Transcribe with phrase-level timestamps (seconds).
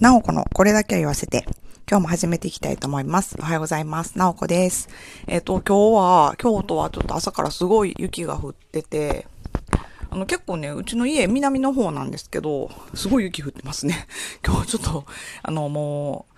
[0.00, 1.44] なおこのこれだけは言わせて、
[1.86, 3.36] 今日も始めていきたいと思います。
[3.38, 4.16] おはようございます。
[4.16, 4.88] なおこです。
[5.26, 9.26] えっ、と、今日は、京都はちょっと朝からすごい雪が降ってて、
[10.08, 14.06] あの結構ね、うちの家南の方なんですけど、すごい雪降ってますね。
[14.42, 15.04] 今日ちょっと、
[15.42, 16.34] あのもう、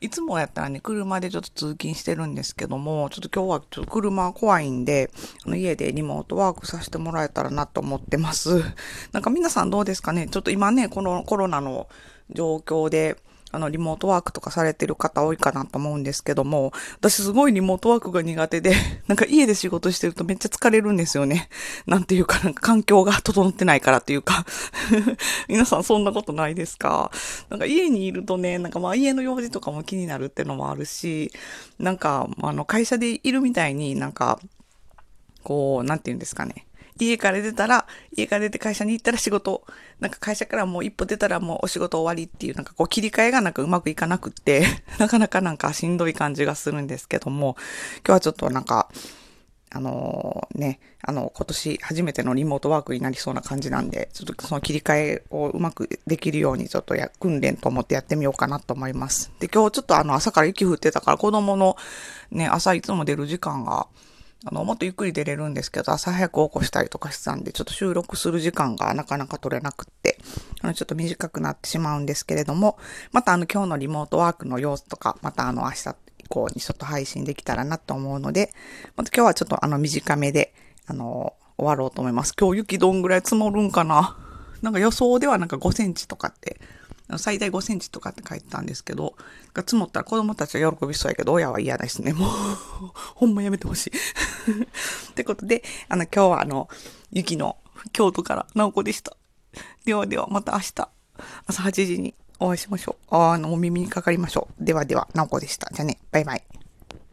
[0.00, 5.10] いつもやったらね、車でちょっと通勤してるんですけども、ちょっと今日はちょっと車怖いんで、
[5.44, 8.62] あの家でリモートワークさせてもらえたらなと思ってます。
[9.10, 10.28] なんか皆さんどうですかね？
[10.30, 11.88] ちょっと今ね、このコロナの
[12.32, 13.16] 状況で、
[13.52, 18.74] あの、リモートワークとかされてる方多いかなと思うんですけども、私すごいリモートワークが苦手で、
[19.08, 21.48] なんか家で仕事してるとめっちゃ疲れるんですよね。
[21.84, 24.46] なんていうか、なんか環境が整ってないからっていうか、
[25.48, 27.10] 皆さんそんなことないですか？
[27.48, 31.32] なんか家にいるとね、なんかまあ家の用事とかも気になるってのもあるし、
[31.80, 34.38] なんか、あの、会社でいるみたいになんか、
[35.42, 36.66] こう、なんて言うんですかね。
[36.98, 37.86] 家から出たら、
[38.16, 39.64] 家から出て会社に行ったら仕事、
[40.00, 44.66] なんか会社からもう一歩出たらもうお仕事終わりっていう、なんかこう切り替えがなんかうまくいかなくって、
[44.98, 47.56] なかなかなんかしんどい感じがするんですけども、
[47.98, 48.88] 今日はちょっとなんか、
[49.72, 59.30] あのね、あの、今年初めてのリモートワークになりそうな感じなんで、ちょっとその切り替えをうまくできるようにちょっとや、訓練と思ってやってみようかなと思います。
[59.38, 61.76] で、今日ちょっとあの朝から雪降ってたから子供の
[62.32, 63.86] ね、朝いつも出る時間が、
[64.44, 70.18] あの、もっとゆっくり出れるんですけど、朝早く起こしたりとかしてたんで、ちょっと収録する時間が なかなか取れなくって、
[70.62, 72.78] あの、ちょっと短くなってしまうんですけれども、
[73.12, 78.52] またあの、今日のリモートワークの様子とか、またあの、明日以降にちょっと配信できたらなと思うので、
[78.96, 80.54] また今日はちょっとあの、短めで、
[80.86, 82.34] あの、終わろうと思います。
[82.38, 84.16] 今日雪どんぐらい積もるんかな？
[84.62, 86.58] なんか予想ではなんか5センチとかって、
[87.18, 89.14] 最大5センチとかって書いてたんですけど、
[89.52, 92.12] が積もったら子供たちは喜びそうやけど、親は嫌ですね。
[92.12, 92.28] もう、
[93.14, 93.90] ほんまやめてほしい。
[95.10, 96.68] ってことで、あの、今日はあの、
[97.12, 97.56] 雪の
[97.92, 99.16] 京都から直子でした。
[99.84, 100.88] ではでは、また明日、
[101.46, 103.14] 朝8時にお会いしましょう。
[103.14, 104.64] あの、お耳にかかりましょう。
[104.64, 105.70] ではでは、直子でした。
[105.72, 106.59] じゃあね、バイバイ。